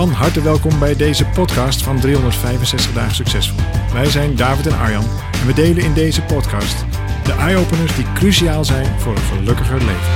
[0.00, 3.58] Van harte welkom bij deze podcast van 365 dagen succesvol.
[3.92, 6.84] Wij zijn David en Arjan en we delen in deze podcast
[7.24, 10.12] de eye-openers die cruciaal zijn voor een gelukkiger leven.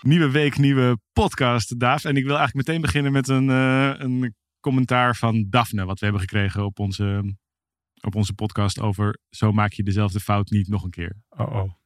[0.00, 2.04] Nieuwe week, nieuwe podcast, Daaf.
[2.04, 6.04] En ik wil eigenlijk meteen beginnen met een, eh, een commentaar van Daphne, wat we
[6.04, 7.34] hebben gekregen op onze,
[8.00, 11.16] op onze podcast over zo maak je dezelfde fout niet nog een keer.
[11.28, 11.79] Oh oh.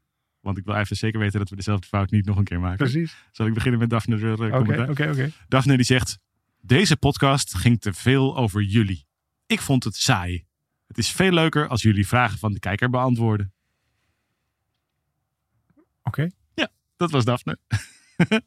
[0.44, 2.76] Want ik wil even zeker weten dat we dezelfde fout niet nog een keer maken.
[2.76, 3.16] Precies.
[3.32, 5.30] Zal ik beginnen met Daphne de Oké, oké, oké.
[5.48, 6.18] Daphne die zegt,
[6.60, 9.06] deze podcast ging te veel over jullie.
[9.46, 10.44] Ik vond het saai.
[10.86, 13.52] Het is veel leuker als jullie vragen van de kijker beantwoorden.
[16.02, 16.30] Oké.
[16.96, 17.58] Dat was Daphne.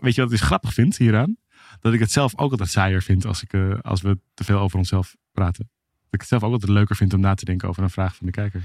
[0.00, 1.36] Weet je wat ik dus grappig vind hieraan?
[1.80, 4.58] Dat ik het zelf ook altijd saaier vind als, ik, eh, als we te veel
[4.58, 5.70] over onszelf praten.
[5.94, 8.16] Dat ik het zelf ook altijd leuker vind om na te denken over een vraag
[8.16, 8.62] van de kijker.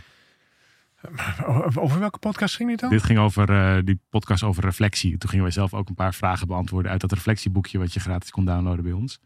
[1.76, 2.90] Over, welke podcast ging dit dan?
[2.90, 5.18] Dit ging over eh, die podcast over reflectie.
[5.18, 8.32] Toen gingen wij zelf ook een paar vragen beantwoorden uit dat reflectieboekje wat je gratis
[8.32, 9.20] kon downloaden bij ons.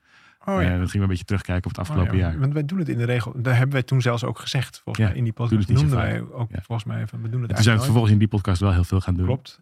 [0.45, 2.39] Oh En dan gingen we een beetje terugkijken op het afgelopen Oh ja, jaar.
[2.39, 3.33] Want wij doen het in de regel.
[3.35, 4.81] Daar hebben wij toen zelfs ook gezegd.
[4.83, 6.61] Volgens Ja, mij in die podcast noemden wij ook Ja.
[6.61, 8.27] volgens mij van we doen het En toen zijn we eigenlijk het vervolgens in die
[8.27, 9.25] podcast wel heel veel gaan doen.
[9.25, 9.61] Klopt.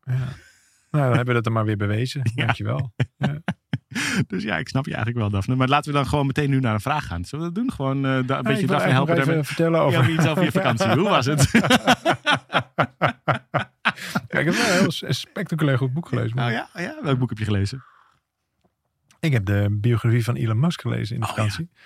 [0.00, 0.12] Ja.
[0.14, 2.20] Nou, dan hebben we dat er maar weer bewezen.
[2.34, 2.44] Ja.
[2.44, 2.92] Dankjewel.
[3.16, 3.42] Ja.
[4.26, 5.54] Dus ja, ik snap je eigenlijk wel, Daphne.
[5.54, 7.24] Maar laten we dan gewoon meteen nu naar een vraag gaan.
[7.24, 7.72] Zullen we dat doen?
[7.72, 9.16] Gewoon eh, een Ja, beetje Daphne helpen.
[9.16, 9.34] nog daarmee.
[9.34, 9.98] even vertellen Ja, over...
[10.00, 10.88] maar iets over je vakantie.
[10.88, 11.50] Hoe was het?
[14.28, 16.36] Ja, ik heb wel een heel spectaculair goed boek gelezen.
[16.36, 17.84] Nou ja, ja, welk boek heb je gelezen?
[19.20, 21.68] Ik heb de biografie van Elon Musk gelezen in de Oh, vakantie.
[21.72, 21.80] Ja,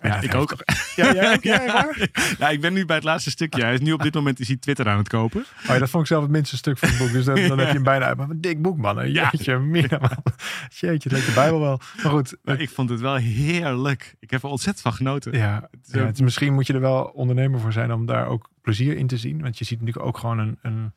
[0.00, 0.54] dat ik ook.
[0.96, 1.42] Ja, jij ook?
[1.42, 2.08] Ja, waar?
[2.38, 3.62] Ja, ik ben nu bij het laatste stukje.
[3.62, 5.40] Hij is nu op dit moment is hij Twitter aan het kopen.
[5.40, 7.12] Oh, ja, dat vond ik zelf het minste stuk van het boek.
[7.12, 8.16] Dus dan, dan heb je hem bijna uit.
[8.16, 9.12] Maar een dik boek, man.
[9.12, 9.28] Ja.
[9.32, 10.22] Jeetje, mina, man.
[10.68, 11.80] Jeetje, dat de Bijbel wel.
[12.02, 12.36] Maar goed.
[12.42, 14.14] Maar ik vond het wel heerlijk.
[14.20, 15.32] Ik heb er ontzettend van genoten.
[15.32, 18.48] Ja, ja het is- misschien moet je er wel ondernemer voor zijn om daar ook
[18.62, 19.40] plezier in te zien.
[19.42, 20.92] Want je ziet natuurlijk ook gewoon een, een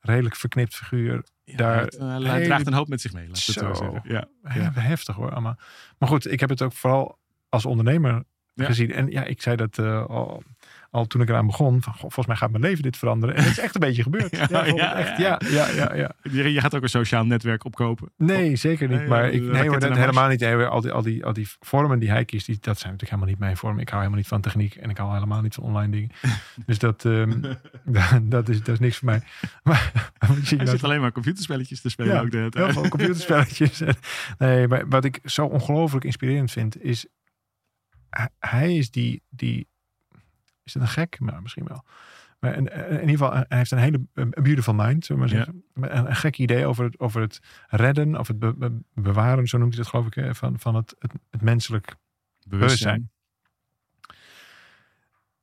[0.00, 1.24] redelijk verknipt figuur.
[1.44, 3.26] Ja, daar het, eh, hij hele- draagt een hoop met zich mee.
[3.28, 4.00] Laat ik het zo zeggen.
[4.04, 4.24] Ja.
[4.42, 5.56] He- Heftig hoor, allemaal.
[5.98, 7.18] Maar goed, ik heb het ook vooral
[7.48, 8.22] als ondernemer
[8.54, 8.64] Ja.
[8.64, 8.92] gezien.
[8.92, 10.42] En ja, ik zei dat eh, al,
[10.90, 11.82] al toen ik eraan begon.
[11.82, 13.36] Van, goh, volgens mij gaat mijn leven dit veranderen.
[13.36, 14.36] En het is echt een beetje gebeurd.
[14.36, 15.40] Ja, Ja, ja, echt, ja.
[15.50, 16.12] ja, ja.
[16.22, 18.10] Je, je gaat ook een sociaal netwerk opkopen.
[18.16, 18.98] Nee, zeker niet.
[18.98, 20.40] Nee, maar ik, de nee hoor, dat helemaal niet.
[20.40, 23.10] Nee, al, die, al, die, al die vormen die hij kiest, die, dat zijn natuurlijk
[23.10, 23.80] helemaal niet mijn vormen.
[23.80, 26.10] Ik hou helemaal niet van techniek en ik hou helemaal niet van online dingen.
[26.66, 27.40] dus dat, ehm,
[28.22, 29.22] dat, is, dat is niks voor mij.
[29.62, 32.14] Maar, je Hij nou- zit alleen maar computerspelletjes te spelen.
[32.14, 32.72] Ja, ook de hele heel tijd.
[32.72, 33.82] veel computerspelletjes.
[34.38, 37.06] Nee, maar wat ik zo ongelooflijk inspirerend vind, is
[38.38, 39.66] hij- is die, die
[40.62, 41.20] is het een gek?
[41.20, 41.84] Nou, misschien wel.
[42.38, 45.38] Maar in, in ieder geval, hij heeft een hele een beautiful mind, zullen we maar
[45.38, 45.44] Ja.
[45.44, 45.64] zeggen.
[45.98, 49.58] Een, een gek idee over het, over het redden of het be- be- bewaren, zo
[49.58, 51.94] noemt hij dat geloof ik, van, van het, het, het menselijk
[52.48, 53.10] bewustzijn.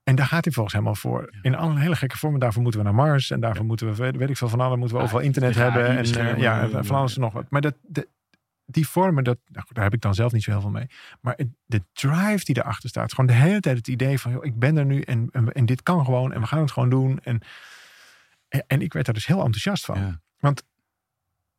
[0.03, 1.27] En daar gaat hij volgens helemaal voor.
[1.31, 1.39] Ja.
[1.41, 2.39] In allerlei hele gekke vormen.
[2.39, 3.31] Daarvoor moeten we naar Mars.
[3.31, 5.71] En daarvoor moeten we, weet, weet ik veel van alles, moeten we overal internet tegen
[5.73, 5.97] hebben.
[5.97, 6.03] En
[6.35, 7.45] eh, ja, eh, van alles en nog wat.
[7.49, 8.07] Maar dat, dat-
[8.71, 10.87] die vormen, dat, nou goed, daar heb ik dan zelf niet zo heel veel mee.
[11.21, 13.13] Maar de drive die erachter staat.
[13.13, 15.65] Gewoon de hele tijd het idee van, joh, ik ben er nu en, en, en
[15.65, 16.33] dit kan gewoon.
[16.33, 17.19] En we gaan het gewoon doen.
[17.19, 17.41] En,
[18.47, 20.19] en, en ik werd daar dus heel enthousiast van.
[20.39, 20.53] Ja.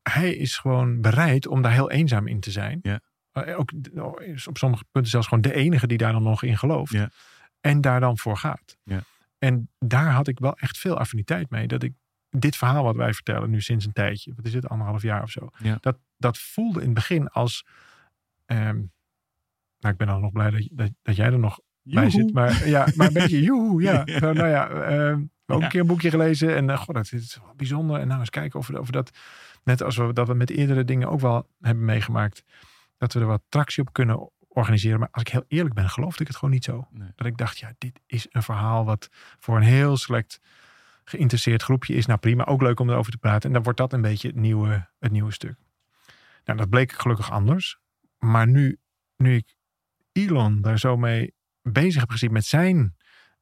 [0.02, 2.78] Hij is gewoon bereid om daar heel eenzaam in te zijn.
[2.82, 3.00] Ja.
[3.32, 6.42] Eh, Ook oh, is op sommige punten zelfs gewoon de enige die daar dan nog
[6.42, 6.92] in gelooft.
[6.92, 7.10] Ja.
[7.60, 8.76] En daar dan voor gaat.
[8.84, 9.02] Ja.
[9.38, 11.66] En daar had ik wel echt veel affiniteit mee.
[11.66, 11.92] Dat ik
[12.30, 14.32] dit verhaal wat wij vertellen nu sinds een tijdje.
[14.36, 14.68] Wat is het?
[14.68, 15.48] Anderhalf jaar of zo.
[15.62, 15.78] Ja.
[15.80, 17.66] Dat, dat voelde in het begin als...
[18.46, 18.76] ehm,
[19.78, 22.32] nou, ik ben dan nog blij dat, dat, dat jij er nog bij zit.
[22.32, 24.02] Maar ja, maar een beetje joehoe, ja.
[24.20, 25.64] Zo, nou ja, ehm, ook Ja.
[25.64, 26.56] een keer een boekje gelezen.
[26.56, 28.00] En uh, god, dat is wel bijzonder.
[28.00, 29.10] En nou eens kijken of we, of we dat...
[29.64, 32.44] Net als we dat we met eerdere dingen ook wel hebben meegemaakt.
[32.98, 34.98] Dat we er wat tractie op kunnen organiseren.
[34.98, 36.88] Maar als ik heel eerlijk ben, geloofde ik het gewoon niet zo.
[36.90, 37.08] Nee.
[37.14, 39.08] Dat ik dacht, ja, dit is een verhaal wat
[39.38, 40.40] voor een heel select
[41.04, 42.06] geïnteresseerd groepje is.
[42.06, 43.48] Nou prima, ook leuk om erover te praten.
[43.48, 45.56] En dan wordt dat een beetje het nieuwe, het nieuwe stuk.
[46.50, 47.78] Nou, dat bleek gelukkig anders.
[48.18, 48.78] Maar nu,
[49.16, 49.56] nu ik
[50.12, 52.96] Elon daar zo mee bezig heb gezien met zijn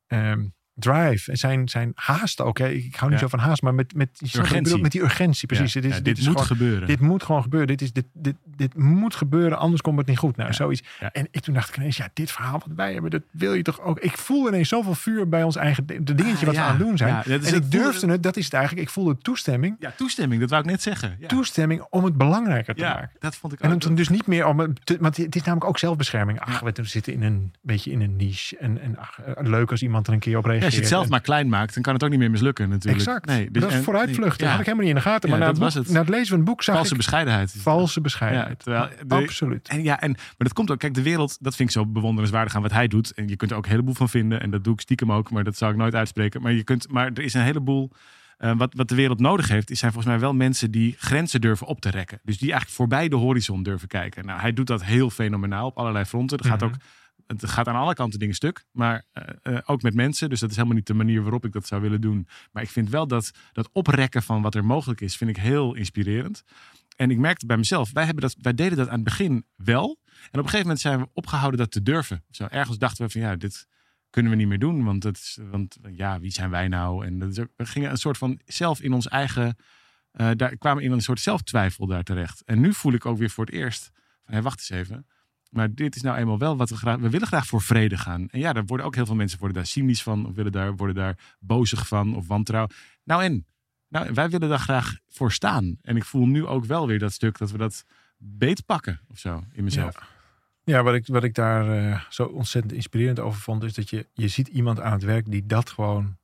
[0.07, 2.59] ehm, drive en zijn, zijn haast ook.
[2.59, 2.69] Hè.
[2.69, 3.27] Ik hou niet Ja.
[3.29, 4.81] zo van haast, maar met, met, wat Urgentie.
[4.81, 5.47] met die urgentie.
[5.47, 5.73] Precies.
[5.73, 6.87] Ja, Dit is, ja, dit moet gewoon, gebeuren.
[6.89, 7.69] dit moet gewoon gebeuren.
[7.69, 10.37] Dit, is, dit, dit, dit moet gebeuren, anders komt het niet goed.
[10.37, 10.83] Nou, zoiets.
[11.13, 13.63] En ik, toen dacht ik ineens, ja, dit verhaal wat wij hebben, dat wil je
[13.63, 13.99] toch ook.
[14.01, 16.61] Ik voel ineens zoveel vuur bij ons eigen de dingetje wat Ah, ja.
[16.61, 17.15] we aan het doen zijn.
[17.25, 18.87] En het ik durfde het, dat is het eigenlijk.
[18.87, 21.19] Ik voelde toestemming, Ja, toestemming, dat wou ik net zeggen.
[21.27, 23.11] Toestemming om het belangrijker te maken.
[23.19, 23.83] dat vond ik En ook.
[23.83, 26.41] het dus niet meer om, het te- want het is namelijk ook zelfbescherming.
[26.41, 28.57] Ach, we zitten in een beetje in een niche.
[28.59, 30.68] En, en ach, eh, leuk als iemand er een keer op reageert.
[30.69, 32.99] Als je het zelf maar klein maakt, dan kan het ook niet meer mislukken natuurlijk.
[33.07, 33.27] Exact.
[33.27, 34.39] Nee, dus- dat is en- vooruitvluchten.
[34.39, 35.29] Dat had ik helemaal niet in de gaten.
[35.31, 35.93] Maar na dat het, was boek- het.
[35.93, 37.55] na het lezen van het boek zag valse ik bescheidenheid.
[37.59, 38.63] valse bescheidenheid.
[38.65, 39.69] Ja, terwijl de- Absoluut.
[39.69, 42.55] En ja, en, maar dat komt ook, kijk, de wereld, dat vind ik zo bewonderenswaardig
[42.55, 43.13] aan wat hij doet.
[43.13, 44.41] En je kunt er ook een heleboel van vinden.
[44.41, 46.43] En dat doe ik stiekem ook, maar dat zou ik nooit uitspreken.
[46.43, 47.91] Maar, je kunt, maar er is een heleboel
[48.39, 51.41] Eh, wat, wat de wereld nodig heeft, is zijn volgens mij wel mensen die grenzen
[51.41, 52.21] durven op te rekken.
[52.23, 54.27] Dus die eigenlijk voorbij de horizon durven kijken.
[54.27, 56.39] Nou, hij doet dat heel fenomenaal op allerlei fronten.
[56.39, 56.69] Er gaat Mhm.
[56.71, 56.75] ook,
[57.37, 60.29] het gaat aan alle kanten dingen stuk, maar eh, eh, ook met mensen.
[60.29, 62.29] Dus dat is helemaal niet de manier waarop ik dat zou willen doen.
[62.53, 65.75] Maar ik vind wel dat dat oprekken van wat er mogelijk is, vind ik heel
[65.75, 66.43] inspirerend.
[66.97, 69.99] En ik merkte bij mezelf, wij, hebben dat, wij deden dat aan het begin wel.
[70.07, 72.25] En op een gegeven moment zijn we opgehouden dat te durven.
[72.31, 73.67] Zo, ergens dachten we van ja, dit
[74.11, 74.85] kunnen we niet meer doen.
[74.85, 77.07] Want, het, is- want ja, wie zijn wij nou?
[77.07, 79.57] En dat we gingen een soort van zelf in ons eigen...
[80.11, 82.43] eh, daar kwamen in een soort zelftwijfel daar terecht.
[82.45, 83.91] En nu voel ik ook weer voor het eerst
[84.25, 85.07] van hé, wacht eens even.
[85.49, 86.99] Maar dit is nou eenmaal wel wat we graag...
[86.99, 88.29] We willen graag voor vrede gaan.
[88.29, 90.27] En ja, daar worden ook heel veel mensen worden daar cynisch van.
[90.27, 92.67] Of willen daar, worden daar bozig van of wantrouw.
[93.05, 93.47] Nou en?
[93.89, 95.79] Nou, wij willen daar graag voor staan.
[95.83, 97.85] En ik voel nu ook wel weer dat stuk dat we dat
[98.17, 100.17] beetpakken of zo in mezelf.
[100.65, 104.07] Ja, wat ik, wat ik daar eh, zo ontzettend inspirerend over vond, is dat je,
[104.13, 106.17] je ziet iemand aan het werk die dat gewoon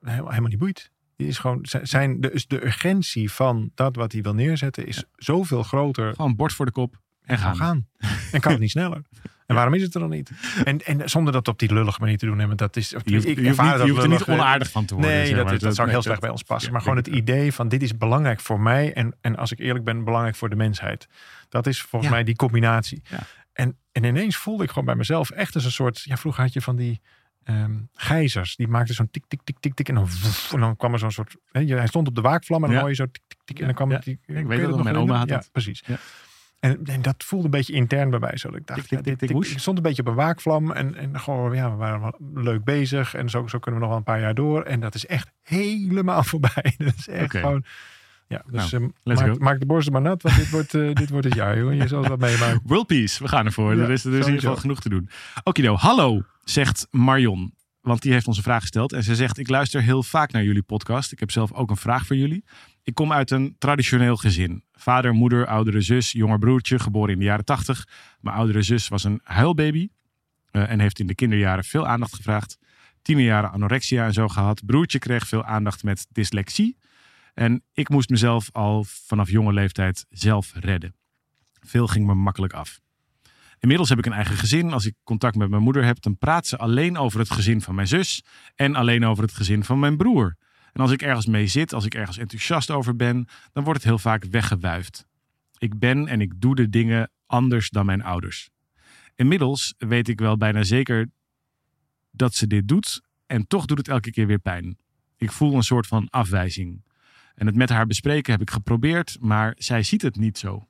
[0.00, 0.90] helemaal, helemaal niet boeit.
[1.16, 5.04] Die is gewoon, zijn, de, dus de urgentie van dat wat hij wil neerzetten is
[5.16, 6.14] zoveel groter.
[6.14, 7.86] Gewoon bord voor de kop en Gaan gaan.
[8.32, 9.02] En kan het niet sneller.
[9.46, 10.30] En waarom is het er dan niet?
[10.64, 12.88] En, en zonder dat op die lullige manier te doen, hè, want dat is.
[12.88, 15.12] Je hoeft, je hoeft niet, je dat hoeft er niet onaardig van te worden.
[15.12, 16.66] Nee, zeg dat, is- dat zou heel slecht bij ons passen.
[16.66, 18.92] ja, maar gewoon ik het idee van dit is belangrijk voor mij.
[18.92, 21.08] En, en als ik eerlijk ben, belangrijk voor de mensheid.
[21.48, 22.16] Dat is volgens Ja.
[22.16, 23.02] mij die combinatie.
[23.10, 23.18] Ja.
[23.52, 26.00] En, en ineens voelde ik gewoon bij mezelf echt als een soort...
[26.02, 27.00] Ja, vroeger had je van die
[27.44, 28.56] ehm gijzers.
[28.56, 29.88] Die maakten zo'n tik, tik, tik, tik, tik.
[29.88, 30.08] En dan,
[30.52, 31.36] en dan kwam er zo'n soort...
[31.52, 33.58] Je- hij stond op de waakvlam en dan hoor je zo tik, tik, tik.
[33.58, 34.04] En dan kwam het...
[34.04, 35.28] Die, weet kun je dat nog, mijn oma had.
[35.28, 35.82] Ja, precies.
[36.62, 38.36] En, en dat voelde een beetje intern bij mij.
[38.36, 40.70] Zo dat ik dacht, ja, dit- ik- stond een beetje op een waakvlam.
[40.72, 43.14] En, en gewoon, ja, we waren wel leuk bezig.
[43.14, 44.62] En zo, zo kunnen we nog wel een paar jaar door.
[44.62, 46.74] En dat is echt helemaal voorbij.
[46.78, 47.64] Dat is echt gewoon...
[48.28, 50.92] Ja, dus Nou, eh, let's maak, maak de borsten maar nat, want dit wordt, eh,
[50.94, 51.74] dit wordt het jaar, joh.
[51.74, 52.60] Je zal het wat meemaken.
[52.64, 53.74] World Peace, we gaan ervoor.
[53.76, 55.08] Ja, er is, er is in ieder geval genoeg te doen.
[55.42, 57.54] Okido, hallo, zegt Marion.
[57.82, 58.92] Want die heeft ons een vraag gesteld.
[58.92, 61.12] En ze zegt, ik luister heel vaak naar jullie podcast.
[61.12, 62.44] Ik heb zelf ook een vraag voor jullie.
[62.82, 64.64] Ik kom uit een traditioneel gezin.
[64.72, 67.88] Vader, moeder, oudere zus, jonger broertje, geboren in de jaren 80.
[68.20, 69.88] Mijn oudere zus was een huilbaby.
[70.50, 72.58] eh, en heeft in de kinderjaren veel aandacht gevraagd.
[73.02, 74.64] Tienerjaren anorexia en zo gehad.
[74.66, 76.76] Broertje kreeg veel aandacht met dyslexie.
[77.34, 80.94] En ik moest mezelf al vanaf jonge leeftijd zelf redden.
[81.60, 82.80] Veel ging me makkelijk af.
[83.62, 84.72] Inmiddels heb ik een eigen gezin.
[84.72, 87.74] Als ik contact met mijn moeder heb, dan praat ze alleen over het gezin van
[87.74, 88.24] mijn zus
[88.54, 90.36] en alleen over het gezin van mijn broer.
[90.72, 93.88] En als ik ergens mee zit, als ik ergens enthousiast over ben, dan wordt het
[93.88, 95.06] heel vaak weggewuifd.
[95.58, 98.50] Ik ben en ik doe de dingen anders dan mijn ouders.
[99.14, 101.10] Inmiddels weet ik wel bijna zeker
[102.10, 104.78] dat ze dit doet en toch doet het elke keer weer pijn.
[105.16, 106.84] Ik voel een soort van afwijzing.
[107.34, 110.66] En het met haar bespreken heb ik geprobeerd, maar zij ziet het niet zo.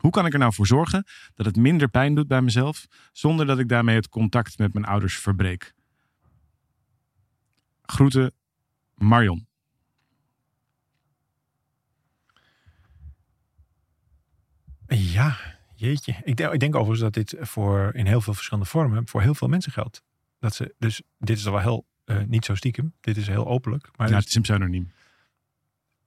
[0.00, 1.04] Hoe kan ik er nou voor zorgen
[1.34, 4.84] dat het minder pijn doet bij mezelf, zonder dat ik daarmee het contact met mijn
[4.84, 5.74] ouders verbreek?
[7.82, 8.32] Groeten,
[8.94, 9.46] Marion.
[14.88, 15.36] Ja,
[15.74, 16.14] jeetje.
[16.24, 19.34] Ik denk, ik denk overigens dat dit voor in heel veel verschillende vormen voor heel
[19.34, 20.02] veel mensen geldt.
[20.38, 22.94] Dat ze, dus dit is al wel heel, eh, niet zo stiekem.
[23.00, 23.88] Dit is heel openlijk.
[23.96, 24.92] Maar Ja, dus- het is een pseudoniem.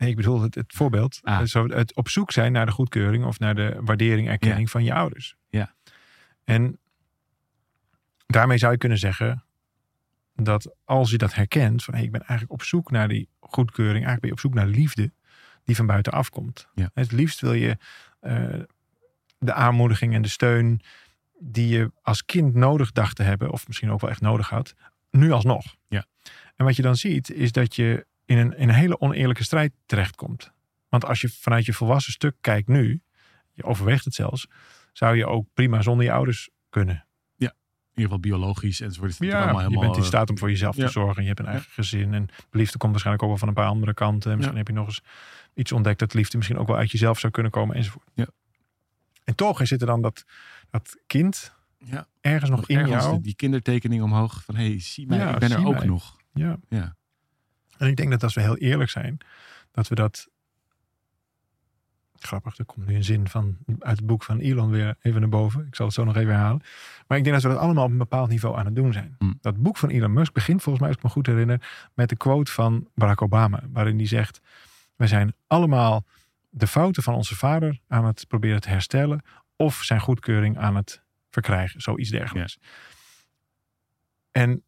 [0.03, 1.19] Nee, ik bedoel het, het voorbeeld.
[1.21, 1.43] Ah.
[1.43, 4.93] Zo, het op zoek zijn naar de goedkeuring of naar de waardering, erkenning van je
[4.93, 5.35] ouders.
[5.49, 5.73] Ja.
[6.43, 6.79] En
[8.25, 9.43] daarmee zou je kunnen zeggen
[10.35, 14.05] dat als je dat herkent, van hey, ik ben eigenlijk op zoek naar die goedkeuring,
[14.05, 15.11] eigenlijk ben je op zoek naar liefde
[15.63, 16.67] die van buitenaf komt.
[16.73, 16.89] Ja.
[16.93, 17.77] Het liefst wil je
[18.19, 18.59] eh,
[19.37, 20.81] de aanmoediging en de steun
[21.39, 24.73] die je als kind nodig dacht te hebben, of misschien ook wel echt nodig had,
[25.11, 25.75] nu alsnog.
[25.87, 26.05] Ja.
[26.55, 29.73] En wat je dan ziet, is dat je in een, in een hele oneerlijke strijd
[29.85, 30.51] terechtkomt.
[30.89, 33.01] Want als je vanuit je volwassen stuk kijkt nu,
[33.53, 34.47] je overweegt het zelfs,
[34.93, 37.05] zou je ook prima zonder je ouders kunnen.
[37.95, 39.11] In ieder geval biologisch enzovoort.
[39.11, 40.85] Is het Ja, allemaal je helemaal, bent in staat om voor jezelf ja.
[40.85, 41.21] te zorgen.
[41.21, 42.13] Je hebt een eigen gezin.
[42.13, 44.31] En de liefde komt waarschijnlijk ook wel van een paar andere kanten.
[44.31, 45.01] En misschien heb je nog eens
[45.53, 48.09] iets ontdekt dat liefde misschien ook wel uit jezelf zou kunnen komen enzovoort.
[48.13, 48.27] Ja.
[49.23, 50.23] En toch zit er dan dat,
[50.69, 53.21] dat kind Ja, ergens nog, nog in ergens jou.
[53.21, 55.85] die, kindertekening omhoog van hey, zie mij, Ja, ik ben er ook mij.
[55.85, 56.17] nog.
[56.33, 56.57] Ja.
[56.69, 56.95] Ja.
[57.83, 59.17] En ik denk dat als we heel eerlijk zijn,
[59.71, 60.31] dat we dat.
[62.15, 65.29] Grappig, er komt nu een zin van uit het boek van Elon weer even naar
[65.29, 65.65] boven.
[65.67, 66.61] Ik zal het zo nog even herhalen.
[67.07, 69.15] Maar ik denk dat we dat allemaal op een bepaald niveau aan het doen zijn.
[69.19, 69.33] Hm.
[69.41, 72.15] Dat boek van Elon Musk begint volgens mij, als ik me goed herinner, met de
[72.15, 73.63] quote van Barack Obama.
[73.71, 74.41] Waarin hij zegt:
[74.95, 76.05] We zijn allemaal
[76.49, 79.21] de fouten van onze vader aan het proberen te herstellen.
[79.55, 81.81] Of zijn goedkeuring aan het verkrijgen.
[81.81, 82.59] Zoiets dergelijks.
[84.31, 84.63] En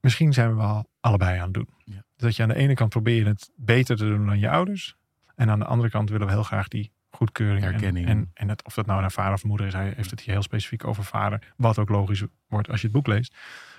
[0.00, 1.68] misschien zijn we wel allebei aan het doen.
[1.84, 2.04] Ja.
[2.20, 4.96] Dat je aan de ene kant probeert het beter te doen dan je ouders.
[5.34, 7.64] En aan de andere kant willen we heel graag die goedkeuring.
[7.64, 8.06] en- Erkenning.
[8.06, 9.72] En, en, het, of dat nou naar vader of moeder is.
[9.72, 11.52] Hij heeft het hier heel specifiek over vader.
[11.56, 13.36] Wat ook logisch wordt als je het boek leest.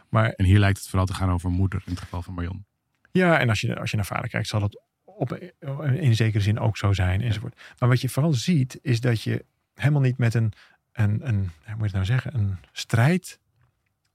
[0.09, 2.65] Maar En hier lijkt het vooral te gaan over moeder in het geval van Marion.
[3.11, 5.35] Ja, en als je, als je naar vader kijkt, zal dat op,
[5.95, 7.61] in zekere zin ook zo zijn enzovoort.
[7.79, 10.53] Maar wat je vooral ziet, is dat je helemaal niet met een,
[10.91, 13.39] een, een hoe moet je het nou zeggen, een strijd,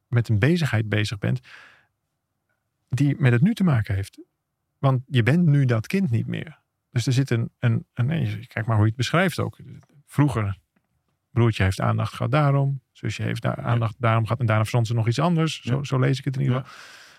[0.09, 1.41] met een bezigheid bezig bent,
[2.89, 4.21] die met het nu te maken heeft.
[4.79, 6.59] Want je bent nu dat kind niet meer.
[6.91, 9.59] Dus er zit een, een, een nee, kijk maar hoe je het beschrijft ook.
[10.07, 10.59] Vroeger,
[11.31, 14.95] broertje heeft aandacht gehad daarom, zusje heeft daar aandacht daarom gehad en daarna verstond ze
[14.95, 15.63] nog iets anders.
[15.63, 16.73] Zo, zo lees ik het in ieder geval.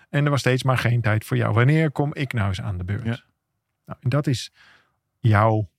[0.08, 1.54] En er was steeds maar geen tijd voor jou.
[1.54, 3.26] Wanneer kom ik nou eens aan de beurt?
[3.84, 4.52] Nou, en dat is
[5.18, 5.70] jouw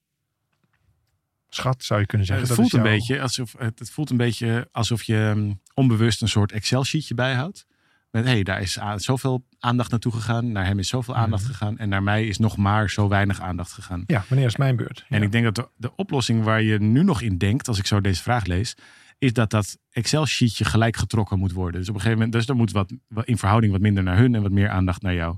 [1.48, 2.46] schat, zou je kunnen zeggen.
[2.46, 5.32] Het, dat voelt, is een jouw- beetje alsof, het, het voelt een beetje alsof je
[5.36, 7.66] mm, onbewust een soort Excel-sheetje bijhoudt.
[8.10, 10.52] Met hé, hey, daar is zoveel aandacht naartoe gegaan.
[10.52, 11.52] Naar hem is zoveel aandacht Mhm.
[11.52, 11.78] gegaan.
[11.78, 14.04] En naar mij is nog maar zo weinig aandacht gegaan.
[14.06, 15.04] Ja, wanneer is mijn beurt?
[15.08, 17.86] En ik denk dat de, de oplossing waar je nu nog in denkt, als ik
[17.86, 18.74] zo deze vraag lees,
[19.18, 21.80] is dat dat Excel-sheetje gelijk getrokken moet worden.
[21.80, 24.16] Dus op een gegeven moment, dus er moet wat, wat in verhouding wat minder naar
[24.16, 25.36] hun en wat meer aandacht naar jou.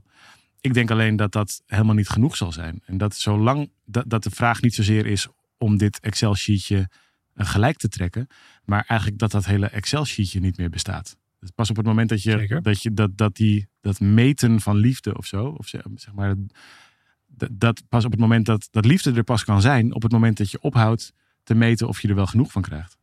[0.61, 2.83] Ik denk alleen dat dat helemaal niet genoeg zal zijn.
[2.87, 6.89] En dat zolang dat, dat de vraag niet zozeer is om dit Excel-sheetje
[7.35, 8.27] eh, gelijk te trekken,
[8.65, 11.17] maar eigenlijk dat dat hele Excel-sheetje niet meer bestaat.
[11.43, 12.63] Dus pas op het moment dat je, Zeker.
[12.63, 16.35] dat, je dat, dat, die, dat meten van liefde of zo, of zeg, zeg maar,
[17.27, 20.13] dat, dat pas op het moment dat, dat liefde er pas kan zijn, op het
[20.13, 22.97] moment dat je ophoudt te meten of je er wel genoeg van krijgt.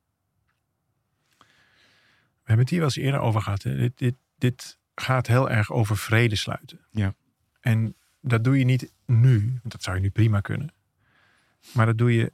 [2.17, 3.63] We hebben het hier wel eens eerder over gehad.
[3.63, 3.77] hè.
[3.77, 6.79] Dit, dit, dit gaat heel erg over vrede sluiten.
[6.91, 7.13] Ja.
[7.59, 10.73] En dat doe je niet nu, want dat zou je nu prima kunnen.
[11.73, 12.33] Maar dat doe je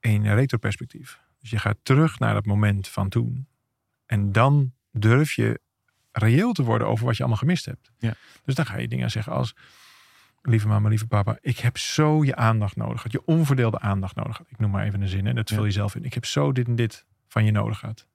[0.00, 1.20] in retroperspectief.
[1.40, 3.46] Dus je gaat terug naar dat moment van toen.
[4.06, 5.60] En dan durf je
[6.12, 7.90] reëel te worden over wat je allemaal gemist hebt.
[7.98, 8.14] Ja.
[8.44, 9.54] Dus dan ga je dingen zeggen als...
[10.42, 13.04] Lieve mama, lieve papa, ik heb zo je aandacht nodig.
[13.08, 14.40] Je onverdeelde aandacht nodig.
[14.48, 15.64] Ik noem maar even een zin en dat vul Ja.
[15.64, 16.04] je zelf in.
[16.04, 18.06] Ik heb zo dit en dit van je nodig gehad.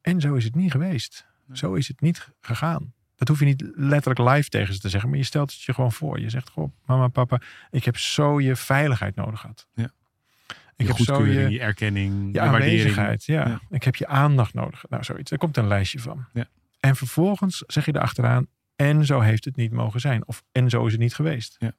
[0.00, 1.26] En zo is het niet geweest.
[1.52, 2.92] Zo is het niet gegaan.
[3.16, 5.74] Dat hoef je niet letterlijk live tegen ze te zeggen, maar je stelt het je
[5.74, 6.20] gewoon voor.
[6.20, 9.66] Je zegt gewoon, mama, papa, ik heb zo je veiligheid nodig gehad.
[9.74, 9.92] Ja.
[10.76, 12.64] Ik heb zo je, erkenning, je waardering.
[12.70, 13.24] aanwezigheid.
[13.24, 13.46] Ja.
[13.48, 13.60] Ja.
[13.70, 14.84] Ik heb je aandacht nodig.
[14.88, 15.30] Nou, zoiets.
[15.30, 16.24] Daar komt een lijstje van.
[16.32, 16.44] Ja.
[16.80, 20.26] En vervolgens zeg je erachteraan, en zo heeft het niet mogen zijn.
[20.26, 21.56] Of en zo is het niet geweest.
[21.58, 21.72] Ja.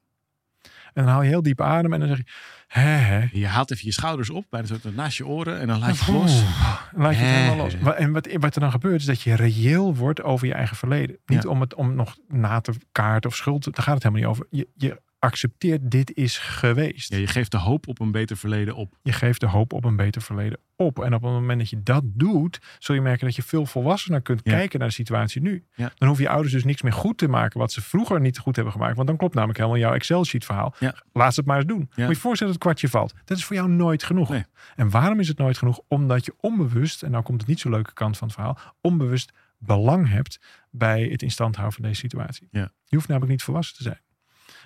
[0.93, 2.23] En dan haal je heel diep adem en dan zeg je,
[2.67, 3.27] hè, hè.
[3.31, 5.99] Je haalt even je schouders op, bijna zo naast je oren en dan laat je
[6.05, 6.43] het Oeh, los.
[6.91, 7.73] dan laat je het helemaal los.
[7.95, 11.17] En wat, wat er dan gebeurt is dat je reëel wordt over je eigen verleden.
[11.25, 11.49] Niet Ja.
[11.49, 13.63] om het om nog na te kaarten of schuld.
[13.63, 14.47] Daar gaat het helemaal niet over.
[14.49, 17.11] Je, je accepteert dit is geweest.
[17.13, 18.97] Ja, je geeft de hoop op een beter verleden op.
[19.01, 20.99] Je geeft de hoop op een beter verleden op.
[21.03, 24.21] En op het moment dat je dat doet, zul je merken dat je veel volwassener
[24.21, 24.51] kunt Ja.
[24.51, 25.65] kijken naar de situatie nu.
[25.75, 25.91] Ja.
[25.95, 28.55] Dan hoeven je ouders dus niks meer goed te maken wat ze vroeger niet goed
[28.55, 28.95] hebben gemaakt.
[28.95, 30.75] Want dan klopt namelijk helemaal jouw Excel-sheet verhaal.
[31.13, 31.77] Laat ze het maar eens doen.
[31.77, 33.13] Moet je je voorstellen dat het kwartje valt.
[33.25, 34.29] Dat is voor jou nooit genoeg.
[34.29, 34.43] Nee.
[34.75, 35.79] En waarom is het nooit genoeg?
[35.87, 39.31] Omdat je onbewust, en nou komt het niet zo leuke kant van het verhaal, onbewust
[39.57, 40.39] belang hebt
[40.71, 42.47] bij het in stand houden van deze situatie.
[42.51, 44.01] Je hoeft namelijk niet volwassen te zijn.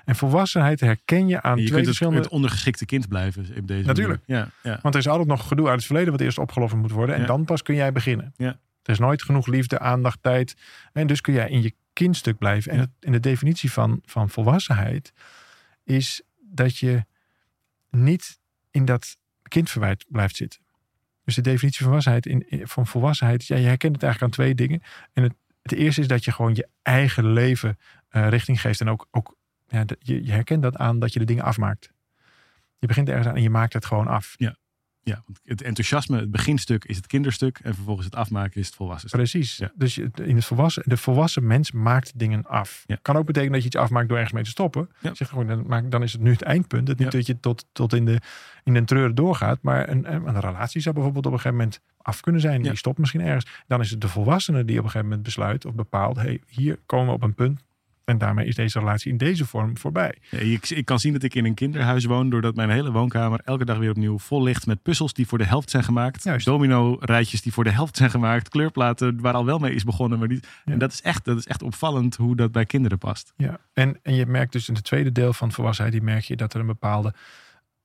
[0.08, 2.20] En volwassenheid herken je aan je twee kunt het, verschillende...
[2.20, 4.22] het ondergeschikte kind blijven op deze Natuurlijk.
[4.26, 4.80] Ja, ja.
[4.82, 7.16] Want er is altijd nog gedoe uit het verleden wat eerst opgelost moet worden.
[7.16, 7.28] En Ja.
[7.28, 8.34] dan pas kun jij beginnen.
[8.38, 8.60] Ja.
[8.84, 10.56] Er is nooit genoeg liefde, aandacht, tijd.
[10.94, 12.72] En dus kun jij in je kindstuk blijven.
[12.72, 15.14] En het, in de definitie van, van volwassenheid
[15.84, 17.06] is dat je
[17.90, 18.40] niet
[18.72, 20.60] in dat kindverwijt blijft zitten.
[21.24, 24.44] Dus de definitie van volwassenheid, in, in- van volwassenheid ja, je herkent het eigenlijk aan
[24.44, 24.82] twee dingen.
[25.14, 27.78] En het, het eerste is dat je gewoon je eigen leven
[28.10, 28.82] eh, richting geeft.
[28.82, 29.36] En ook, ook
[29.68, 31.92] ja, je, je herkent dat aan dat je de dingen afmaakt.
[32.80, 34.36] Je begint ergens aan en je maakt het gewoon af.
[35.08, 38.76] Ja, want het enthousiasme, het beginstuk is het kinderstuk en vervolgens het afmaken is het
[38.76, 39.22] volwassen stuk.
[39.22, 39.58] Precies.
[39.58, 39.72] Ja.
[39.76, 42.84] Dus in het volwassen, de volwassen mens maakt dingen af.
[42.86, 42.98] Ja.
[43.02, 44.90] Kan ook betekenen dat je iets afmaakt door ergens mee te stoppen.
[45.00, 45.14] Ja.
[45.14, 46.88] Zeg gewoon, dan, dan is het nu het eindpunt.
[46.88, 47.18] Het niet Ja.
[47.18, 48.22] dat je tot, tot in, de,
[48.64, 49.62] in de treuren doorgaat.
[49.62, 52.64] Maar een, een relatie zou bijvoorbeeld op een gegeven moment af kunnen zijn.
[52.64, 52.70] Ja.
[52.70, 53.46] Die stopt misschien ergens.
[53.68, 56.16] Dan is het de volwassene die op een gegeven moment besluit of bepaalt.
[56.16, 57.66] Hey, hier komen we op een punt.
[58.08, 60.16] En daarmee is deze relatie in deze vorm voorbij.
[60.30, 63.42] Ja, ik, ik kan zien dat ik in een kinderhuis woon doordat mijn hele woonkamer
[63.44, 66.24] elke dag weer opnieuw vol ligt met puzzels die voor de helft zijn gemaakt.
[66.24, 66.46] Juist.
[66.46, 68.50] Domino rijtjes die voor de helft zijn gemaakt.
[68.50, 70.20] Kleurplaten waar al wel mee is begonnen.
[70.20, 70.48] Maar niet.
[70.66, 70.74] Ja.
[70.74, 73.34] En dat is, echt, dat is echt opvallend hoe dat bij kinderen past.
[73.38, 76.36] Ja, en, en je merkt dus in het tweede deel van volwassenheid, die merk je
[76.36, 77.14] dat er een bepaalde,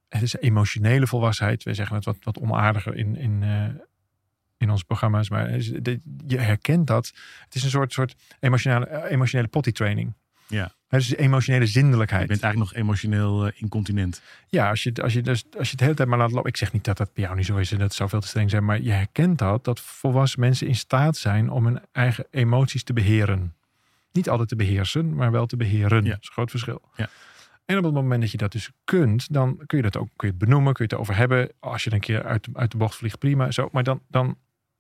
[0.09, 1.63] het is emotionele volwassenheid.
[1.63, 3.65] We zeggen het wat, wat onaardiger in, in, eh,
[4.63, 5.51] in onze programma's, maar
[6.27, 7.13] je herkent dat.
[7.45, 10.13] Het is een soort, soort emotionele, eh, emotionele potty training.
[10.47, 10.73] Ja.
[10.89, 12.23] Het is emotionele zindelijkheid.
[12.23, 14.23] Je bent eigenlijk nog emotioneel eh, incontinent.
[14.49, 16.49] Ja, als je, als, je, dus, als je het de hele tijd maar laat lopen.
[16.49, 18.27] Ik zeg niet dat dat bij jou niet zo is en dat zou veel te
[18.27, 18.65] streng zijn.
[18.65, 22.93] Maar je herkent dat, dat volwassen mensen in staat zijn om hun eigen emoties te
[22.93, 23.55] beheren.
[24.13, 26.05] Niet altijd te beheersen, maar wel te beheren.
[26.05, 26.11] Ja.
[26.11, 26.83] Dat is een groot verschil.
[26.97, 27.09] Ja.
[27.65, 30.29] En op het moment dat je dat dus kunt, dan kun je dat ook kun
[30.29, 31.51] je het benoemen, kun je het over hebben.
[31.61, 33.51] Als je een keer uit, uit de bocht vliegt, prima.
[33.51, 34.37] Zo, maar dan, dan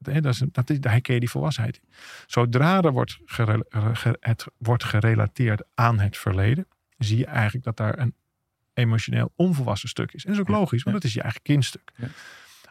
[0.06, 1.76] Hè, Dat, is, dat is, daar herken je die volwassenheid.
[1.76, 1.88] in.
[2.26, 6.66] Zodra er wordt gere- ge- het wordt gerelateerd aan het verleden,
[6.98, 8.14] zie je eigenlijk dat daar een
[8.74, 10.24] emotioneel onvolwassen stuk is.
[10.24, 11.00] En dat is ook Ja, logisch, want ja.
[11.00, 11.90] dat is je eigen kindstuk.
[11.96, 12.08] Ja.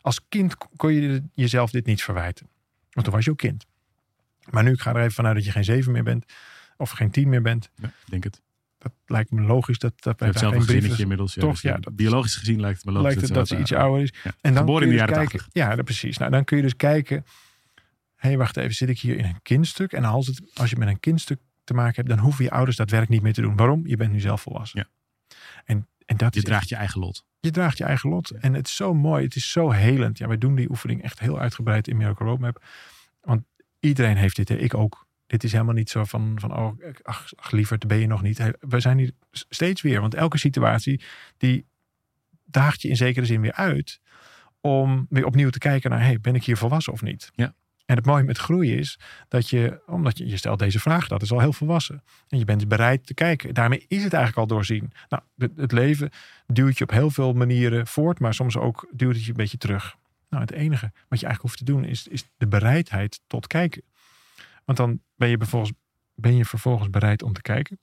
[0.01, 2.47] Als kind kon je jezelf dit niet verwijten.
[2.91, 3.65] Want toen was je ook kind.
[4.49, 6.25] Maar nu, ik ga er even vanuit dat je geen zeven meer bent.
[6.77, 7.69] Of geen tien meer bent.
[8.05, 8.41] Denk het.
[8.81, 11.33] Dat lijkt me logisch dat, dat Je hebt zelf een inmiddels.
[11.33, 13.57] Ja, Toch, dus, ja, dat- biologisch gezien lijkt het me logisch lijkt het dat ze
[13.59, 14.13] iets oud- ouder is.
[14.23, 14.31] Ja.
[14.41, 15.49] En dan in de dus jaren kijken, 80.
[15.53, 16.17] Ja, dat precies.
[16.17, 17.25] Nou, dan kun je dus kijken.
[18.15, 18.75] Hé, hey, wacht even.
[18.75, 19.93] Zit ik hier in een kindstuk?
[19.93, 22.77] En als, het, als je met een kindstuk te maken hebt, dan hoeven je ouders
[22.77, 23.55] dat werk niet meer te doen.
[23.55, 23.87] Waarom?
[23.87, 24.79] Je bent nu zelf volwassen.
[24.79, 24.87] Ja.
[25.65, 27.25] En, en dat Je draagt je eigen lot.
[27.39, 28.29] je draagt je eigen lot.
[28.29, 29.23] En het is zo mooi.
[29.23, 30.17] Het is zo helend.
[30.17, 32.63] Ja, wij doen die oefening echt heel uitgebreid in Miracle Roadmap.
[33.21, 33.43] Want
[33.79, 34.49] iedereen heeft dit.
[34.49, 34.55] Hè.
[34.55, 35.07] Ik ook.
[35.31, 36.71] Dit is helemaal niet zo van, van oh,
[37.03, 38.51] ach, ach lieverd, ben je nog niet.
[38.59, 40.01] We zijn hier steeds weer.
[40.01, 41.01] Want elke situatie,
[41.37, 41.65] die
[42.45, 43.99] daagt je in zekere zin weer uit.
[44.61, 47.31] Om weer opnieuw te kijken naar, hey, ben ik hier volwassen of niet?
[47.35, 47.53] Ja.
[47.85, 51.21] En het mooie met groei is dat je, omdat je, je stelt deze vraag, dat
[51.21, 52.03] is al heel volwassen.
[52.27, 53.53] En je bent bereid te kijken.
[53.53, 54.91] Daarmee is het eigenlijk al doorzien.
[55.09, 56.09] Nou, het, het leven
[56.47, 59.57] duwt je op heel veel manieren voort, maar soms ook duwt het je een beetje
[59.57, 59.97] terug.
[60.29, 63.81] Nou, het enige wat je eigenlijk hoeft te doen is, is de bereidheid tot kijken.
[64.65, 65.71] Want dan ben je, vervolgens,
[66.15, 67.79] ben je vervolgens bereid om te kijken.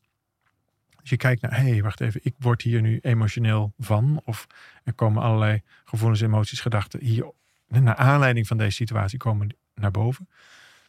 [1.00, 4.20] Dus je kijkt naar, hé, hey, wacht even, ik word hier nu emotioneel van.
[4.25, 4.47] Of
[4.85, 7.30] er komen allerlei gevoelens, emoties, gedachten hier,
[7.68, 10.28] naar aanleiding van deze situatie komen naar boven.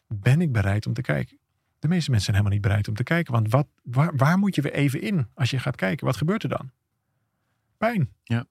[0.07, 1.37] Ben ik bereid om te kijken?
[1.79, 3.33] De meeste mensen zijn helemaal niet bereid om te kijken.
[3.33, 6.05] Want wat, waar, waar moet je weer even in als je gaat kijken?
[6.05, 6.71] Wat gebeurt er dan?
[7.77, 8.13] Pijn.
[8.23, 8.45] Ja.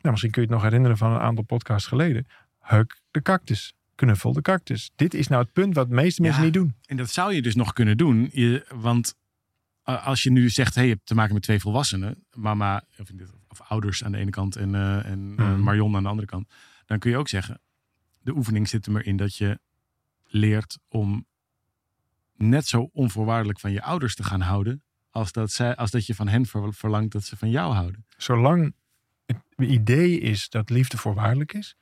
[0.00, 2.26] Nou, misschien kun je het nog herinneren van een aantal podcasts geleden.
[2.58, 3.74] Huk de cactus.
[4.00, 4.90] Knuffel de cactus.
[4.96, 6.46] Dit is nou het punt wat de meeste mensen Ja.
[6.46, 6.74] niet doen.
[6.86, 8.28] En dat zou je dus nog kunnen doen.
[8.32, 9.14] Je, want
[9.82, 12.24] eh, als je nu zegt, hey, je hebt te maken met twee volwassenen.
[12.34, 13.08] Mama of,
[13.48, 15.60] of ouders aan de ene kant en, eh, en eh, Mhm.
[15.62, 16.48] Marion aan de andere kant.
[16.86, 17.60] Dan kun je ook zeggen,
[18.20, 19.58] de oefening zit er maar in dat je
[20.24, 21.26] leert om
[22.36, 24.82] net zo onvoorwaardelijk van je ouders te gaan houden.
[25.10, 28.06] Als dat, zij, als dat je van hen ver- verlangt dat ze van jou houden.
[28.16, 28.74] Zolang
[29.26, 31.76] het idee is dat liefde voorwaardelijk is.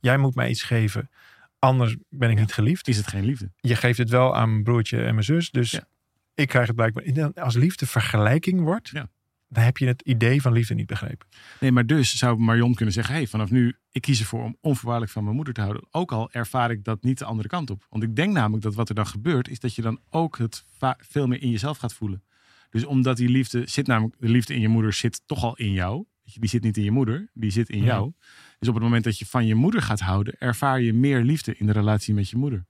[0.00, 1.10] Jij moet mij iets geven,
[1.60, 2.88] anders ben ik niet geliefd.
[2.88, 3.50] Is het geen liefde?
[3.56, 5.50] Je geeft het wel aan mijn broertje en mijn zus.
[5.50, 5.86] Dus Ja.
[6.34, 7.32] ik krijg het blijkbaar.
[7.34, 9.08] Als liefde vergelijking wordt, Ja.
[9.48, 11.26] dan heb je het idee van liefde niet begrepen.
[11.60, 15.12] Nee, maar dus zou Marion kunnen zeggen: hey, vanaf nu, ik kies ervoor om onvoorwaardelijk
[15.12, 15.86] van mijn moeder te houden.
[15.90, 17.86] Ook al ervaar ik dat niet de andere kant op.
[17.88, 20.64] Want ik denk namelijk dat wat er dan gebeurt, is dat je dan ook het
[20.98, 22.22] veel meer in jezelf gaat voelen.
[22.70, 25.72] Dus omdat die liefde zit, namelijk de liefde in je moeder zit toch al in
[25.72, 26.04] jou.
[26.34, 27.84] Die zit niet in je moeder, die zit in Ja.
[27.84, 28.12] jou.
[28.58, 31.56] Dus op het moment dat je van je moeder gaat houden, ervaar je meer liefde
[31.56, 32.66] in de relatie met je moeder.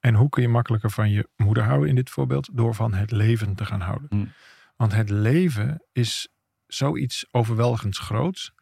[0.00, 2.48] En hoe kun je makkelijker van je moeder houden in dit voorbeeld?
[2.52, 4.08] Door van het leven te gaan houden.
[4.10, 4.32] Hmm.
[4.76, 6.28] Want het leven is
[6.66, 8.52] zoiets overweldigends groots.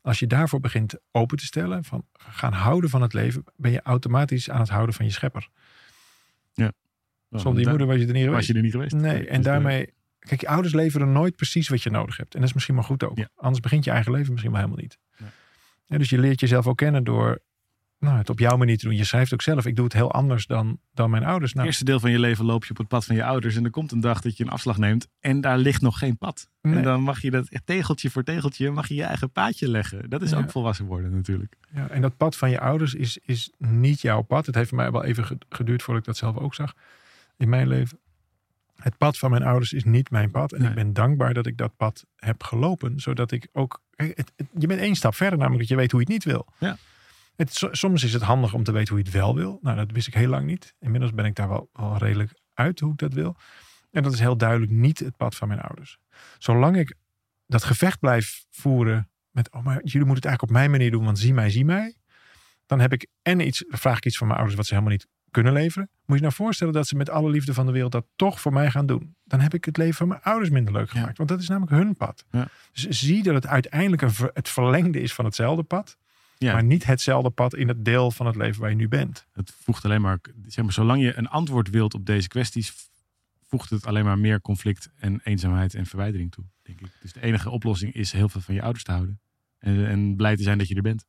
[0.00, 3.82] Als je daarvoor begint open te stellen, van gaan houden van het leven, ben je
[3.82, 5.48] automatisch aan het houden van je schepper.
[7.30, 8.36] Zonder je moeder was je er niet geweest.
[8.36, 8.94] was je er niet geweest.
[8.94, 9.92] Nee, en Dus, eh, daarmee.
[10.28, 12.34] Kijk, je ouders leveren nooit precies wat je nodig hebt.
[12.34, 13.16] En dat is misschien maar goed ook.
[13.18, 13.28] Ja.
[13.36, 14.98] Anders begint je eigen leven misschien wel helemaal niet.
[15.86, 17.38] Ja, dus je leert jezelf ook kennen door
[17.98, 18.96] nou, het op jouw manier te doen.
[18.96, 21.44] Je schrijft ook zelf, ik doe het heel anders dan, dan mijn ouders.
[21.50, 23.56] Het Nou, eerste deel van je leven loop je op het pad van je ouders.
[23.56, 25.08] En er komt een dag dat je een afslag neemt.
[25.20, 26.48] En daar ligt nog geen pad.
[26.62, 26.74] Nee.
[26.76, 28.70] En dan mag je dat tegeltje voor tegeltje.
[28.70, 30.10] Mag je je eigen paadje leggen.
[30.10, 31.56] Dat is ook volwassen worden natuurlijk.
[31.74, 34.46] ja, en dat pad van je ouders is, is niet jouw pad.
[34.46, 36.74] Het heeft mij wel even ge- geduurd voordat ik dat zelf ook zag
[37.36, 37.98] in mijn leven.
[38.76, 40.52] Het pad van mijn ouders is niet mijn pad.
[40.52, 40.68] En Nee.
[40.68, 43.00] ik ben dankbaar dat ik dat pad heb gelopen.
[43.00, 43.82] Zodat ik ook...
[43.90, 46.14] kijk, het- het- je bent één stap verder, namelijk dat je weet hoe je het
[46.14, 46.46] niet wil.
[46.58, 46.76] Ja.
[47.36, 49.58] Het, so- soms is het handig om te weten hoe je het wel wil.
[49.62, 50.74] Nou, dat wist ik heel lang niet.
[50.80, 53.36] Inmiddels ben ik daar wel, wel redelijk uit hoe ik dat wil.
[53.90, 55.98] En dat is heel duidelijk niet het pad van mijn ouders.
[56.38, 56.94] Zolang ik
[57.46, 61.04] dat gevecht blijf voeren met, oh maar jullie moeten het eigenlijk op mijn manier doen,
[61.04, 61.96] want zie mij, zie mij.
[62.66, 65.06] Dan heb ik en iets, vraag ik iets van mijn ouders wat ze helemaal niet
[65.34, 65.88] kunnen leveren.
[66.06, 68.52] Moet je nou voorstellen dat ze met alle liefde van de wereld dat toch voor
[68.52, 69.14] mij gaan doen.
[69.24, 70.98] Dan heb ik het leven van mijn ouders minder leuk Ja.
[71.00, 71.16] gemaakt.
[71.16, 72.24] Want dat is namelijk hun pad.
[72.30, 72.48] Ja.
[72.72, 75.96] Dus zie dat het uiteindelijk een ver- het verlengde is van hetzelfde pad.
[76.38, 76.52] Ja.
[76.52, 79.26] Maar niet hetzelfde pad in het deel van het leven waar je nu bent.
[79.32, 82.72] Het voegt alleen maar, zeg maar, zolang je een antwoord wilt op deze kwesties,
[83.48, 86.86] voegt het alleen maar meer conflict en eenzaamheid en verwijdering toe, denk ik.
[87.00, 89.20] Dus de enige oplossing is heel veel van je ouders te houden.
[89.58, 91.06] En, en blij te zijn dat je er bent.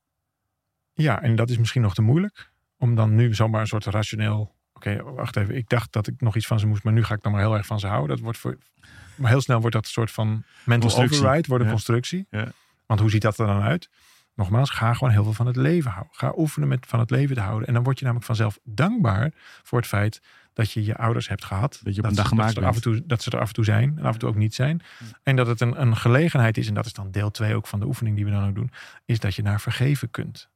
[0.94, 2.52] Ja, en dat is misschien nog te moeilijk.
[2.78, 4.56] Om dan nu zomaar een soort rationeel.
[4.74, 5.56] Oké, wacht even.
[5.56, 7.42] Ik dacht dat ik nog iets van ze moest, maar nu ga ik dan maar
[7.42, 8.16] heel erg van ze houden.
[8.16, 8.58] Dat wordt voor.
[9.16, 12.28] Maar heel snel wordt dat een soort van mental override, wordt een constructie.
[12.30, 12.52] Ja.
[12.86, 13.90] Want hoe ziet dat er dan uit?
[14.36, 16.14] Nogmaals, ga gewoon heel veel van het leven houden.
[16.16, 17.68] Ga oefenen met van het leven te houden.
[17.68, 19.32] En dan word je namelijk vanzelf dankbaar
[19.64, 20.22] voor het feit
[20.54, 21.80] dat je je ouders hebt gehad.
[21.84, 23.40] Dat je op een dag ze, dat, gemaakt ze af en toe, dat ze er
[23.40, 24.82] af en toe zijn en af en toe ook niet zijn.
[25.24, 27.80] En dat het een, een gelegenheid is, en dat is dan deel 2 ook van
[27.80, 28.72] de oefening die we dan ook doen,
[29.06, 30.50] is dat je naar vergeven kunt.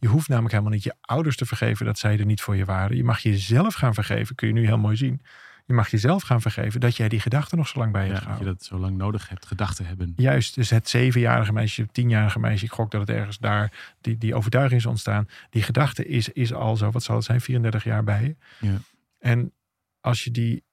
[0.00, 2.64] Je hoeft namelijk helemaal niet je ouders te vergeven dat zij er niet voor je
[2.64, 2.96] waren.
[2.96, 5.22] Je mag jezelf gaan vergeven, kun je nu heel mooi zien.
[5.66, 8.14] Je mag jezelf gaan vergeven dat jij die gedachten nog zo lang bij je Ja,
[8.14, 10.12] hebt dat je dat zo lang nodig hebt, gedachten hebben.
[10.16, 14.18] Juist, dus het zevenjarige meisje, het tienjarige meisje, ik gok dat het ergens daar, die,
[14.18, 15.28] die overtuiging is ontstaan.
[15.50, 18.36] Die gedachte is, is al zo, wat zal het zijn, 34 jaar bij je.
[18.66, 18.78] Ja.
[19.18, 19.52] En
[20.00, 20.64] als je die,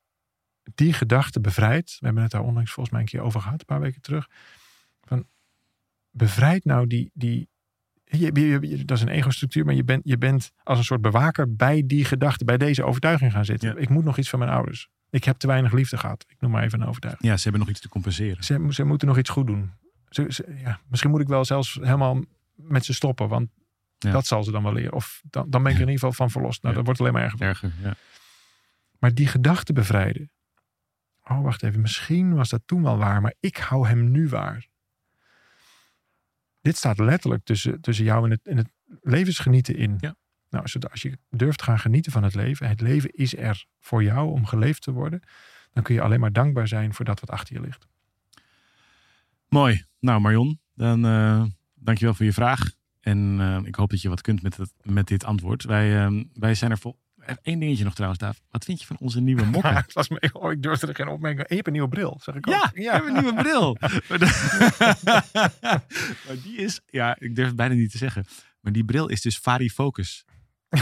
[0.75, 3.65] die gedachte bevrijdt, we hebben het daar onlangs volgens mij een keer over gehad, een
[3.65, 4.29] paar weken terug.
[5.03, 5.27] Van,
[6.11, 7.49] bevrijd nou die, die
[8.09, 11.01] je, je- je- dat is een ego-structuur, maar je bent, je bent als een soort
[11.01, 13.69] bewaker bij die gedachte, bij deze overtuiging gaan zitten.
[13.69, 13.75] Ja.
[13.81, 14.89] Ik moet nog iets van mijn ouders.
[15.09, 16.25] Ik heb te weinig liefde gehad.
[16.27, 17.25] Ik noem maar even een overtuiging.
[17.29, 18.43] Ja, ze hebben nog iets te compenseren.
[18.43, 19.71] Ze, ze moeten nog iets goed doen.
[20.09, 22.19] Ze, ze- ja, misschien moet ik wel zelfs helemaal
[22.55, 23.49] met ze stoppen, want
[23.97, 24.11] Ja.
[24.11, 24.93] dat zal ze dan wel leren.
[24.93, 26.61] Of dan, dan ben ik er in ieder geval van verlost.
[26.63, 27.41] Nou, dat wordt alleen maar erger.
[27.41, 27.93] Erger, ja.
[28.99, 30.29] Maar die gedachte bevrijden.
[31.23, 31.81] Oh, wacht even.
[31.81, 34.66] Misschien was dat toen wel waar, maar ik hou hem nu waar.
[36.67, 38.69] Dit staat letterlijk tussen, tussen jou en het, en het
[39.01, 39.95] levensgenieten in.
[39.99, 40.15] Ja.
[40.49, 42.67] Nou, als je, als je durft gaan genieten van het leven.
[42.67, 45.21] Het leven is er voor jou om geleefd te worden.
[45.73, 47.87] Dan kun je alleen maar dankbaar zijn voor dat wat achter je ligt.
[49.49, 49.85] Mooi.
[49.99, 51.43] Nou, Marion, dan eh
[51.75, 52.71] dankjewel voor je vraag.
[52.99, 55.63] En eh, ik hoop dat je wat kunt met, het, met dit antwoord.
[55.63, 56.99] Wij, eh, wij zijn er vol.
[57.43, 58.41] Eén dingetje nog trouwens, Daaf.
[58.51, 59.85] Wat vind je van onze nieuwe mokken?
[59.93, 61.49] Was me, oh, ik durfde er geen opmerking.
[61.49, 62.53] Je hebt een nieuwe bril, zeg ik ook.
[62.53, 63.77] Ja, ik heb een nieuwe bril.
[66.25, 68.25] maar die is, ja, ik durf het bijna niet te zeggen.
[68.61, 70.25] Maar die bril is dus varifocus.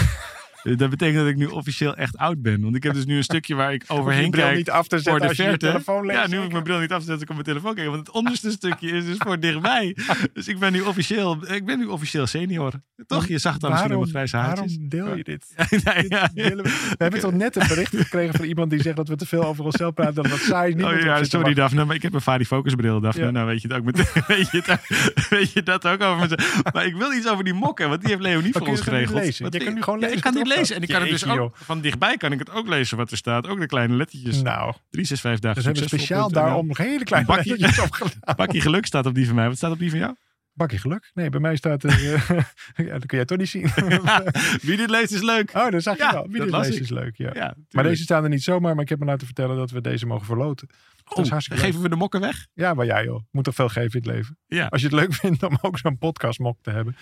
[0.74, 2.62] dat betekent dat ik nu officieel echt oud ben.
[2.62, 4.70] Want ik heb dus nu een stukje waar ik Hoef je overheen bril kijk niet
[4.70, 5.66] af te voor zetten de als je je verte.
[5.66, 6.20] telefoon leest.
[6.20, 7.92] ja, nu hoef ik mijn bril niet af te zetten, ik op mijn telefoon kijken.
[7.92, 9.96] Want het onderste stukje is dus voor dichtbij.
[10.34, 12.74] Dus ik ben nu officieel, ik ben nu officieel senior.
[13.08, 13.28] Toch?
[13.28, 14.72] Je zag dan misschien op mijn grijze haartjes.
[14.72, 15.54] Waarom deel je dit?
[16.10, 19.26] ja, we hebben toch net een bericht gekregen van iemand die zegt dat we te
[19.26, 20.16] veel over onszelf praten.
[20.16, 20.84] Dat wat saai is.
[20.84, 21.54] Oh Niemand ja, sorry.
[21.54, 23.32] Daphne, maar ik heb een Varifocus bril, Daphne.
[23.32, 24.06] Nou weet je het ook meteen.
[24.28, 26.64] Weet je, het, weet je dat ook over mezelf.
[26.74, 29.20] Maar ik wil iets over die mokken, want die heeft Leonie voor ons niet geregeld.
[29.20, 29.48] lezen?
[29.52, 30.76] Je kan nu gewoon lezen ik kan niet erop lezen.
[30.76, 33.18] En ik kan het dus ook, van dichtbij kan ik het ook lezen wat er
[33.18, 33.48] staat.
[33.48, 34.42] Ook de kleine lettertjes.
[34.42, 37.52] Nou, 365 dagen dus hebben we speciaal daarom nog hele kleine Bakkie.
[37.52, 38.36] lettertjes opgedaan.
[38.46, 39.48] Bakkie geluk staat op die van mij.
[39.48, 40.16] Wat staat op die van jou?
[40.54, 41.12] Bakje geluk?
[41.14, 41.90] Nee, bij mij staat er...
[41.90, 42.30] eh,
[42.88, 43.70] ja, dat kun jij toch niet zien.
[44.62, 45.52] Wie dit leest is leuk.
[45.56, 46.28] Oh, dat zag je Ja, wel.
[46.30, 46.82] Wie dit leest ik.
[46.82, 47.30] is leuk, ja.
[47.34, 48.74] Ja, Maar deze staan er niet zomaar.
[48.74, 50.70] Maar ik heb me laten vertellen dat we deze mogen verloten.
[51.04, 51.72] Dat is hartstikke leuk.
[51.72, 52.48] geven we de mokken weg?
[52.54, 53.22] Ja, maar jij joh.
[53.32, 54.38] Moet toch veel geven in het leven.
[54.48, 54.66] Ja.
[54.66, 56.96] Als je het leuk vindt om ook zo'n podcastmok te hebben.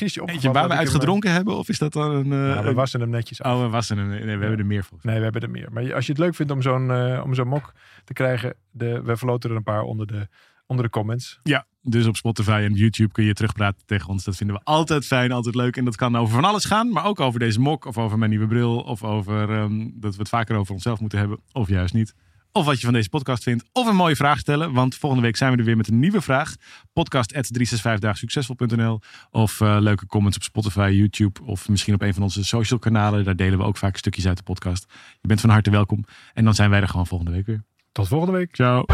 [0.00, 1.56] Misschien is je Eentje waar we uit hem, gedronken hebben?
[1.56, 2.32] Of is dat dan een...
[2.32, 3.54] eh, eh, Ja, we een- wassen hem netjes af.
[3.54, 4.08] Oh, we wassen hem.
[4.08, 5.68] Nee, we hebben er meer volgens Nee, we hebben er meer.
[5.72, 7.72] Maar als je het leuk vindt om zo'n eh, om zo'n mok
[8.04, 8.54] te krijgen.
[8.70, 10.28] De, we verloten er een paar onder de,
[10.66, 11.40] onder de comments.
[11.42, 14.24] Ja, dus op Spotify en YouTube kun je terugpraten tegen ons.
[14.24, 15.76] Dat vinden we altijd fijn, altijd leuk.
[15.76, 18.30] En dat kan over van alles gaan, maar ook over deze mok, of over mijn
[18.30, 21.94] nieuwe bril, of over ehm, dat we het vaker over onszelf moeten hebben, of juist
[21.94, 22.14] niet.
[22.56, 24.72] Of wat je van deze podcast vindt, of een mooie vraag stellen.
[24.72, 26.54] Want volgende week zijn we er weer met een nieuwe vraag.
[26.92, 32.22] Podcast 365 succesvol.nl Of eh, leuke comments op Spotify, YouTube of misschien op een van
[32.22, 33.24] onze social kanalen.
[33.24, 34.86] Daar delen we ook vaak stukjes uit de podcast.
[35.20, 36.04] Je bent van harte welkom.
[36.34, 37.64] En dan zijn wij er gewoon volgende week weer.
[37.92, 38.54] Tot volgende week.
[38.54, 38.84] Ciao.